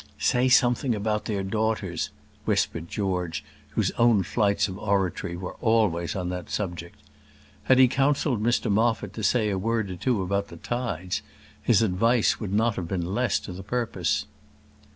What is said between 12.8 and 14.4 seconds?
been less to the purpose.